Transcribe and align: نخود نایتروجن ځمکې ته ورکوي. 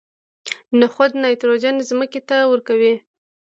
نخود 0.79 1.11
نایتروجن 1.21 1.75
ځمکې 1.89 2.21
ته 2.29 2.37
ورکوي. 2.51 2.93